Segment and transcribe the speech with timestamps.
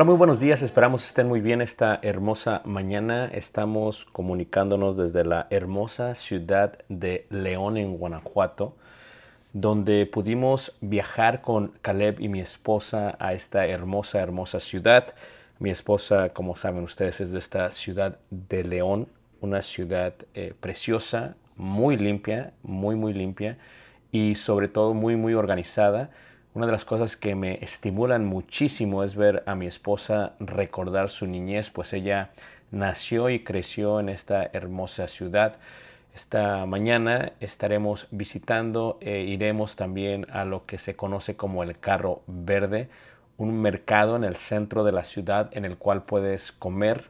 [0.00, 0.62] Hola, muy buenos días.
[0.62, 3.26] Esperamos estén muy bien esta hermosa mañana.
[3.26, 8.74] Estamos comunicándonos desde la hermosa ciudad de León, en Guanajuato,
[9.52, 15.14] donde pudimos viajar con Caleb y mi esposa a esta hermosa, hermosa ciudad.
[15.58, 19.06] Mi esposa, como saben ustedes, es de esta ciudad de León,
[19.42, 23.58] una ciudad eh, preciosa, muy limpia, muy, muy limpia
[24.10, 26.08] y sobre todo muy, muy organizada
[26.52, 31.26] una de las cosas que me estimulan muchísimo es ver a mi esposa recordar su
[31.26, 32.30] niñez, pues ella
[32.72, 35.56] nació y creció en esta hermosa ciudad.
[36.12, 42.22] Esta mañana estaremos visitando e iremos también a lo que se conoce como el Carro
[42.26, 42.88] Verde,
[43.38, 47.04] un mercado en el centro de la ciudad en el cual puedes comer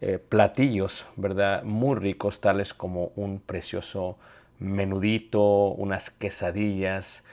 [0.00, 1.64] eh, platillos, ¿verdad?
[1.64, 4.18] Muy ricos, tales como un precioso
[4.60, 7.24] menudito, unas quesadillas,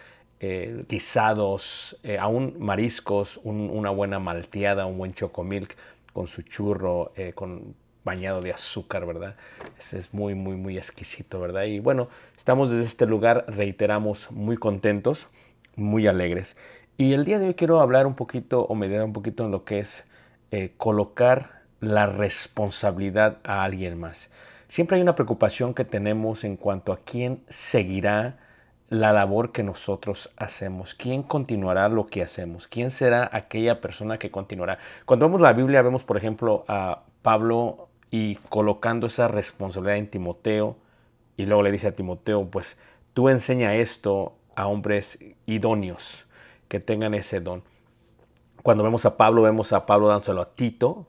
[0.44, 5.76] eh, guisados, eh, aún mariscos, una buena malteada, un buen chocomilk
[6.14, 9.36] con su churro, eh, con bañado de azúcar, ¿verdad?
[9.78, 11.66] Ese es muy, muy, muy exquisito, ¿verdad?
[11.66, 15.28] Y bueno, estamos desde este lugar, reiteramos, muy contentos,
[15.76, 16.58] muy alegres.
[16.98, 19.64] Y el día de hoy quiero hablar un poquito o mediar un poquito en lo
[19.64, 20.06] que es
[20.78, 24.32] colocar la responsabilidad a alguien más.
[24.68, 28.40] Siempre hay una preocupación que tenemos en cuanto a quién seguirá
[28.92, 30.94] la labor que nosotros hacemos.
[30.94, 32.68] ¿Quién continuará lo que hacemos?
[32.68, 34.80] ¿Quién será aquella persona que continuará?
[35.06, 40.76] Cuando vemos la Biblia vemos, por ejemplo, a Pablo y colocando esa responsabilidad en Timoteo
[41.38, 42.78] y luego le dice a Timoteo, pues
[43.14, 46.28] tú enseña esto a hombres idóneos
[46.68, 47.64] que tengan ese don.
[48.62, 51.08] Cuando vemos a Pablo, vemos a Pablo dándoselo a Tito,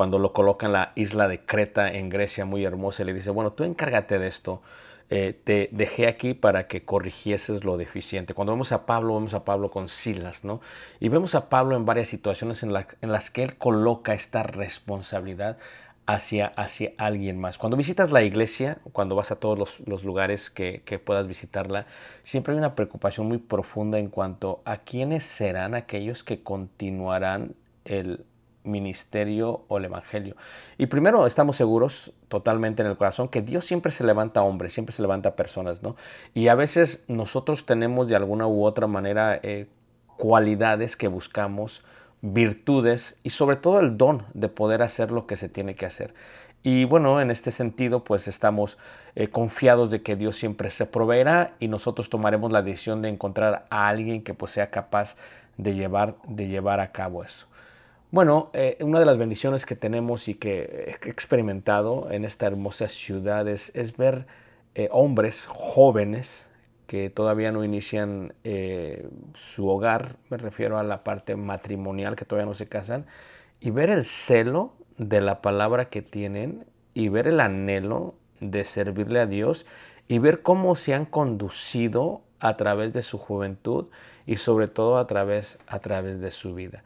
[0.00, 3.28] cuando lo coloca en la isla de Creta, en Grecia, muy hermosa, y le dice,
[3.28, 4.62] bueno, tú encárgate de esto
[5.10, 8.32] eh, te dejé aquí para que corrigieses lo deficiente.
[8.32, 10.62] Cuando vemos a Pablo, vemos a Pablo con Silas, ¿no?
[11.00, 15.58] Y vemos a Pablo en varias situaciones en, las que él coloca esta responsabilidad
[16.06, 17.58] hacia, hacia alguien más.
[17.58, 21.84] Cuando visitas la iglesia, cuando vas a todos los, lugares que, que, puedas visitarla,
[22.24, 28.24] siempre hay una preocupación muy profunda en cuanto a quiénes serán aquellos que continuarán el,
[28.64, 30.36] ministerio o el evangelio.
[30.78, 34.94] Y primero estamos seguros totalmente en el corazón que Dios siempre se levanta hombres, siempre
[34.94, 35.96] se levanta personas, ¿no?
[36.34, 39.66] Y a veces nosotros tenemos de alguna u otra manera eh,
[40.16, 41.82] cualidades que buscamos,
[42.22, 46.14] virtudes y sobre todo el don de poder hacer lo que se tiene que hacer.
[46.62, 48.76] Y bueno, en este sentido, pues estamos
[49.14, 53.66] eh, confiados de que Dios siempre se proveerá y nosotros tomaremos la decisión de encontrar
[53.70, 55.16] a alguien que pues sea capaz
[55.56, 57.46] de llevar, de llevar a cabo eso.
[58.12, 62.88] Bueno, eh, una de las bendiciones que tenemos y que he experimentado en esta hermosa
[62.88, 64.26] ciudad es, ver
[64.74, 66.48] eh, hombres jóvenes
[66.88, 72.46] que todavía no inician eh, su hogar, me refiero a la parte matrimonial, que todavía
[72.46, 73.06] no se casan,
[73.60, 79.20] y ver el celo de la palabra que tienen y ver el anhelo de servirle
[79.20, 79.66] a Dios
[80.08, 83.86] y ver cómo se han conducido a través de su juventud
[84.26, 86.82] y sobre todo a través, a través de su vida.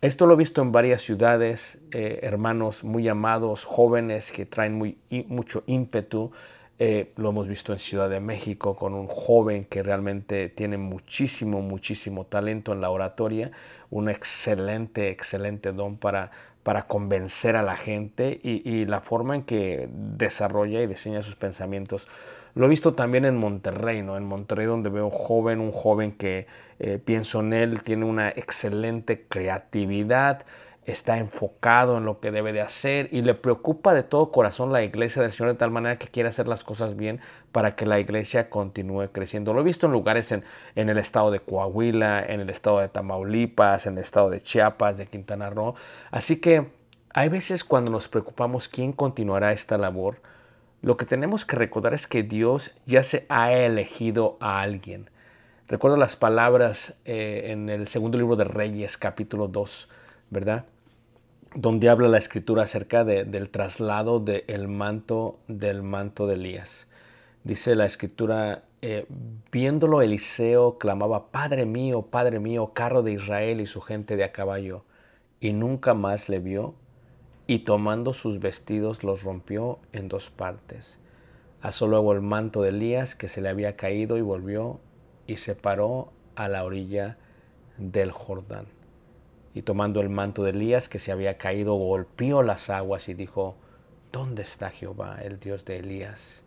[0.00, 4.96] Esto lo he visto en varias ciudades, eh, hermanos muy amados, jóvenes que traen muy,
[5.26, 6.30] mucho ímpetu.
[6.78, 11.62] Eh, lo hemos visto en Ciudad de México con un joven que realmente tiene muchísimo,
[11.62, 13.50] muchísimo talento en la oratoria,
[13.90, 16.30] un excelente, excelente don para,
[16.62, 21.34] para convencer a la gente y, y la forma en que desarrolla y diseña sus
[21.34, 22.06] pensamientos
[22.58, 24.16] lo he visto también en Monterrey, ¿no?
[24.16, 26.48] En Monterrey donde veo joven, un joven que
[26.80, 30.44] eh, pienso en él, tiene una excelente creatividad,
[30.84, 34.82] está enfocado en lo que debe de hacer y le preocupa de todo corazón la
[34.82, 37.20] iglesia del Señor de tal manera que quiere hacer las cosas bien
[37.52, 39.54] para que la iglesia continúe creciendo.
[39.54, 40.42] Lo he visto en lugares en
[40.74, 45.06] el estado de Coahuila, en el estado de Tamaulipas, en el estado de Chiapas, de
[45.06, 45.76] Quintana Roo.
[46.10, 46.66] Así que
[47.14, 50.20] hay veces cuando nos preocupamos quién continuará esta labor,
[50.80, 55.10] lo que tenemos que recordar es que Dios ya se ha elegido a alguien.
[55.66, 59.88] Recuerdo las palabras eh, en el segundo libro de Reyes, capítulo 2,
[60.30, 60.66] ¿verdad?
[61.54, 66.86] Donde habla la escritura acerca del traslado del manto del manto de Elías.
[67.42, 69.06] Dice la escritura, eh,
[69.50, 74.32] viéndolo Eliseo clamaba, Padre mío, Padre mío, carro de Israel y su gente de a
[74.32, 74.84] caballo,
[75.40, 76.74] y nunca más le vio
[77.50, 80.98] y tomando sus vestidos los rompió en dos partes.
[81.62, 84.80] Asó luego el manto de Elías que se le había caído y volvió
[85.26, 87.16] y se paró a la orilla
[87.78, 88.66] del Jordán.
[89.54, 93.56] Y tomando el manto de Elías que se había caído, golpeó las aguas y dijo,
[94.12, 96.44] ¿dónde está Jehová, el Dios de Elías?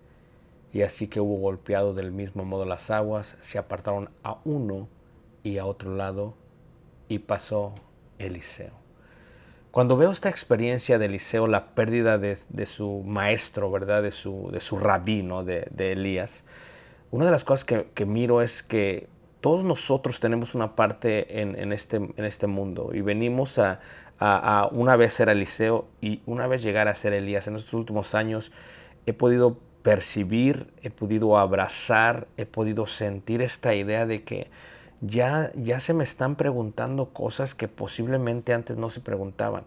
[0.71, 4.87] Y así que hubo golpeado del mismo modo las aguas, se apartaron a uno
[5.41, 6.35] y a otro lado,
[7.09, 7.73] y pasó
[8.19, 8.80] Eliseo.
[9.71, 12.35] Cuando veo esta experiencia de Eliseo, la pérdida de,
[12.65, 14.03] su maestro, ¿verdad?
[14.03, 16.43] De su, de su rabino, de, Elías,
[17.09, 19.07] una de las cosas que, miro es que
[19.39, 23.79] todos nosotros tenemos una parte en, este, en este mundo y venimos a,
[24.19, 27.47] a, una vez ser Eliseo y una vez llegar a ser Elías.
[27.47, 28.51] En estos últimos años
[29.05, 34.49] he podido percibir, he podido abrazar, he podido sentir esta idea de que
[35.01, 39.65] ya, ya se me están preguntando cosas que posiblemente antes no se preguntaban.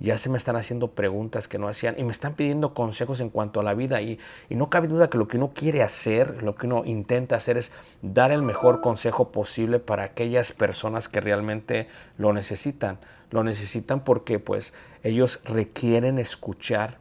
[0.00, 3.30] Ya se me están haciendo preguntas que no hacían y me están pidiendo consejos en
[3.30, 4.02] cuanto a la vida.
[4.02, 4.18] Y,
[4.50, 7.56] y no cabe duda que lo que uno quiere hacer, lo que uno intenta hacer
[7.56, 7.70] es
[8.02, 11.88] dar el mejor consejo posible para aquellas personas que realmente
[12.18, 12.98] lo necesitan.
[13.30, 16.98] Lo necesitan porque pues ellos requieren escuchar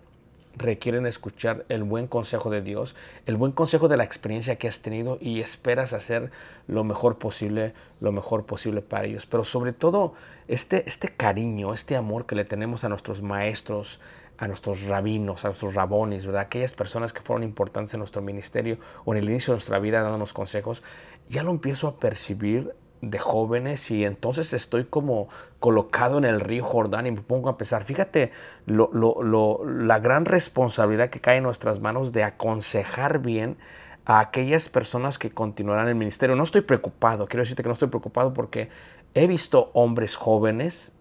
[0.55, 2.95] requieren escuchar el buen consejo de Dios,
[3.25, 6.31] el buen consejo de la experiencia que has tenido y esperas hacer
[6.67, 9.25] lo mejor posible, lo mejor posible para ellos.
[9.25, 10.13] Pero sobre todo
[10.47, 13.99] este, este cariño, este amor que le tenemos a nuestros maestros,
[14.37, 16.41] a nuestros rabinos, a nuestros rabones, ¿verdad?
[16.43, 20.01] Aquellas personas que fueron importantes en nuestro ministerio o en el inicio de nuestra vida
[20.01, 20.83] dándonos consejos,
[21.29, 22.75] ya lo empiezo a percibir
[23.09, 25.27] de jóvenes y entonces estoy como
[25.59, 28.31] colocado en el río Jordán y me pongo a pensar, fíjate
[28.65, 33.57] la gran responsabilidad que cae en nuestras manos de aconsejar bien
[34.05, 36.35] a aquellas personas que continuarán el ministerio.
[36.35, 38.69] No estoy preocupado, quiero decirte que no estoy preocupado porque
[39.13, 40.93] he visto hombres jóvenes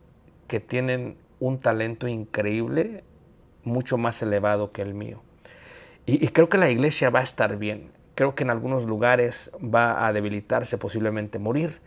[0.49, 3.05] que tienen un talento increíble,
[3.63, 5.23] mucho más elevado que el mío.
[6.05, 7.93] y creo que la iglesia va a estar bien.
[8.17, 11.81] Creo que en algunos lugares va a debilitarse, posiblemente morir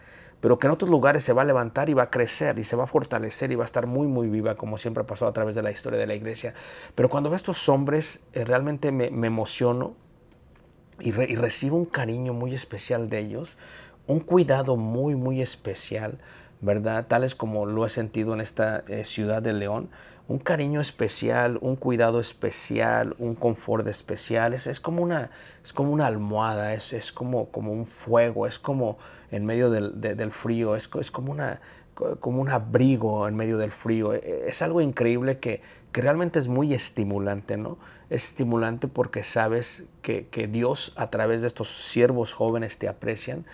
[0.46, 2.76] pero que en otros lugares se va a levantar y va a crecer y se
[2.76, 5.34] va a fortalecer y va a estar muy, muy viva, como siempre ha pasado a
[5.34, 6.54] través de la historia de la iglesia.
[6.94, 9.96] Pero cuando veo a estos hombres, eh, realmente me, emociono
[11.00, 13.58] y, recibo un cariño muy especial de ellos,
[14.06, 16.20] un cuidado muy, muy especial,
[16.62, 17.08] ¿verdad?
[17.08, 19.90] Tales como lo he sentido en esta eh, ciudad de León
[20.28, 24.54] un cariño especial, un cuidado especial, un confort especial.
[24.54, 25.30] Es, es como, una,
[25.64, 28.98] es como una almohada, es, es como, como un fuego, es como
[29.32, 31.62] en medio del, frío, es, es, como, una,
[32.20, 34.14] como un abrigo en medio del frío.
[34.14, 35.62] E, e, es algo increíble que,
[35.92, 37.78] que realmente es muy estimulante, ¿no?
[38.10, 43.46] Es estimulante porque sabes que, que Dios a través de estos siervos jóvenes te aprecian,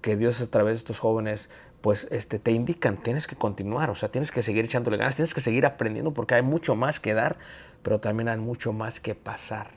[0.00, 1.50] que Dios a través de estos jóvenes
[1.80, 5.34] pues este, te indican, tienes que continuar, o sea, tienes que seguir echándole ganas, tienes
[5.34, 7.38] que seguir aprendiendo porque hay mucho más que dar,
[7.82, 9.70] pero también hay mucho más que pasar,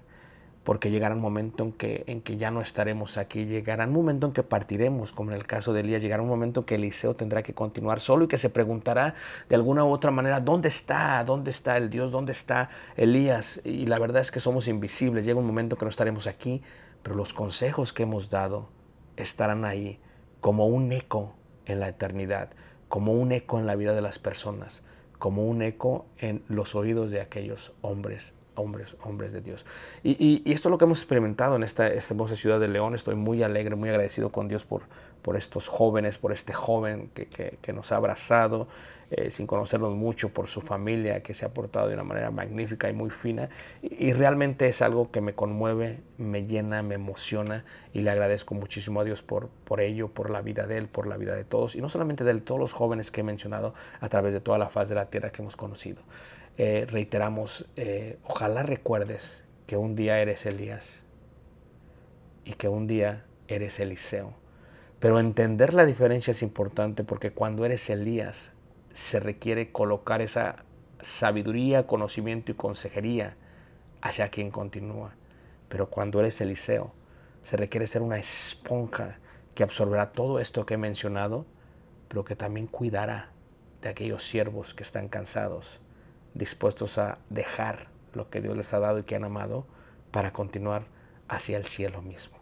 [0.63, 4.27] porque llegará un momento en que, en que ya no estaremos aquí, llegará un momento
[4.27, 7.15] en que partiremos, como en el caso de Elías, llegará un momento en que Eliseo
[7.15, 9.15] tendrá que continuar solo y que se preguntará
[9.49, 11.23] de alguna u otra manera, ¿dónde está?
[11.25, 12.11] ¿Dónde está el Dios?
[12.11, 13.59] ¿Dónde está Elías?
[13.65, 16.61] Y la verdad es que somos invisibles, llega un momento que no estaremos aquí,
[17.01, 18.69] pero los consejos que hemos dado
[19.17, 19.99] estarán ahí
[20.39, 21.33] como un eco
[21.65, 22.49] en la eternidad,
[22.87, 24.81] como un eco en la vida de las personas,
[25.19, 29.65] como un eco en los oídos de aquellos hombres, hombres, hombres de Dios.
[30.03, 32.95] Y, esto es lo que hemos experimentado en esta, hermosa ciudad de León.
[32.95, 34.83] Estoy muy alegre, muy agradecido con Dios por,
[35.21, 38.67] por estos jóvenes, por este joven que, nos ha abrazado,
[39.11, 42.89] eh, sin conocerlos mucho, por su familia que se ha portado de una manera magnífica
[42.89, 43.49] y muy fina.
[43.81, 49.01] Y, realmente es algo que me conmueve, me llena, me emociona y le agradezco muchísimo
[49.01, 51.75] a Dios por, por ello, por la vida de Él, por la vida de todos.
[51.75, 54.69] Y no solamente de todos los jóvenes que he mencionado a través de toda la
[54.69, 56.01] faz de la tierra que hemos conocido.
[56.57, 61.03] Eh, reiteramos, eh, ojalá recuerdes que un día eres Elías
[62.45, 64.33] y que un día eres Eliseo.
[64.99, 68.51] Pero entender la diferencia es importante porque cuando eres Elías
[68.93, 70.63] se requiere colocar esa
[71.01, 73.35] sabiduría, conocimiento y consejería
[74.01, 75.15] hacia quien continúa.
[75.69, 76.93] Pero cuando eres Eliseo,
[77.43, 79.17] se requiere ser una esponja
[79.55, 81.45] que absorberá todo esto que he mencionado,
[82.07, 83.31] pero que también cuidará
[83.81, 85.81] de aquellos siervos que están cansados,
[86.33, 89.65] dispuestos a dejar lo que Dios les ha dado y que han amado
[90.11, 90.83] para continuar
[91.27, 92.37] hacia el cielo mismo.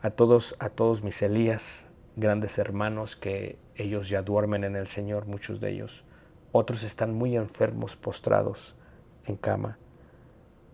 [0.00, 1.86] A todos, a todos mis Elías,
[2.16, 6.04] grandes hermanos que ellos ya duermen en el Señor, muchos de ellos.
[6.52, 8.74] Otros están muy enfermos, postrados
[9.26, 9.78] en cama.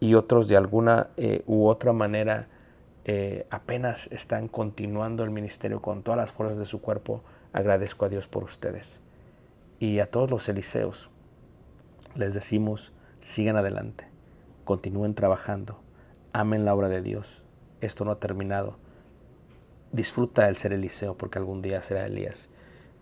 [0.00, 2.48] Y otros de alguna eh, u otra manera
[3.04, 7.22] eh, apenas están continuando el ministerio con todas las fuerzas de su cuerpo.
[7.52, 9.00] Agradezco a Dios por ustedes.
[9.78, 11.10] Y a todos los Eliseos
[12.14, 14.06] les decimos, sigan adelante,
[14.64, 15.80] continúen trabajando,
[16.32, 17.44] amen la obra de Dios.
[17.80, 18.78] Esto no ha terminado
[19.94, 22.48] disfruta el ser Eliseo porque algún día será Elías.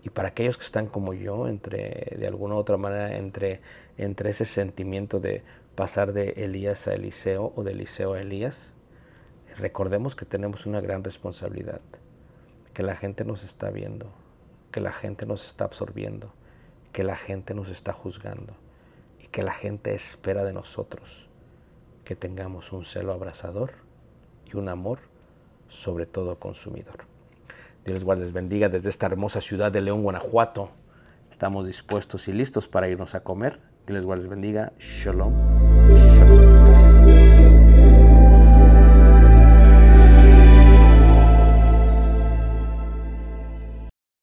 [0.03, 3.61] Y para aquellos que están como yo, entre, de alguna u otra manera, entre,
[3.97, 5.43] entre ese sentimiento de
[5.75, 8.73] pasar de Elías a Eliseo o de Eliseo a Elías,
[9.57, 11.81] recordemos que tenemos una gran responsabilidad,
[12.73, 14.11] que la gente nos está viendo,
[14.71, 16.31] que la gente nos está absorbiendo,
[16.91, 18.53] que la gente nos está juzgando.
[19.33, 21.27] Que la gente espera de nosotros,
[22.05, 23.71] que tengamos un celo abrasador
[24.45, 24.99] y un amor
[25.67, 27.07] sobre todo consumidor.
[27.83, 30.69] Dios les guarde, les bendiga desde esta hermosa ciudad de León, Guanajuato.
[31.31, 33.59] Estamos dispuestos y listos para irnos a comer.
[33.87, 34.71] Dios les guarde, les bendiga.
[34.77, 35.33] Shalom.
[35.89, 36.52] Shalom.